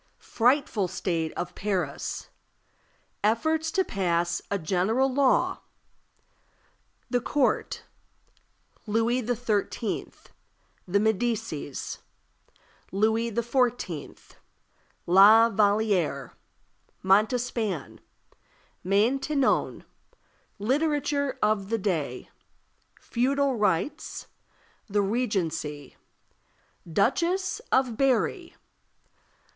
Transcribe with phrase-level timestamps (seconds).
[0.17, 2.29] Frightful state of Paris.
[3.23, 5.59] Efforts to pass a general Law.
[7.11, 7.83] The Court.
[8.87, 10.11] Louis XIII.
[10.87, 11.99] The Medicis.
[12.91, 14.21] Louis XIV.
[15.05, 16.31] La Vallière.
[17.03, 17.99] Montespan.
[18.83, 19.83] Maintenon.
[20.57, 22.27] Literature of the Day.
[22.99, 24.25] Feudal Rights.
[24.87, 25.95] The Regency.
[26.91, 28.55] Duchess of Berri.